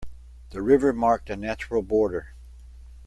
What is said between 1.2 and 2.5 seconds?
a natural border.